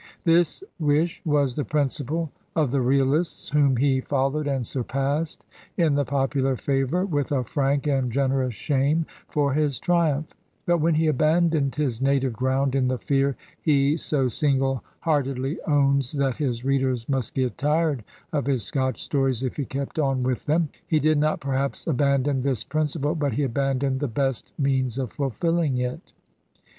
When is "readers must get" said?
16.65-17.55